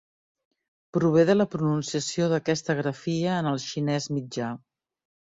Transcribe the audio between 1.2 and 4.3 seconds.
de la pronunciació d'aquesta grafia en el xinès